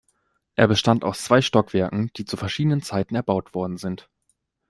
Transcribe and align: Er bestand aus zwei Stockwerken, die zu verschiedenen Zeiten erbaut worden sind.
Er 0.55 0.67
bestand 0.67 1.03
aus 1.03 1.21
zwei 1.23 1.43
Stockwerken, 1.43 2.09
die 2.15 2.25
zu 2.25 2.35
verschiedenen 2.35 2.81
Zeiten 2.81 3.13
erbaut 3.13 3.53
worden 3.53 3.77
sind. 3.77 4.09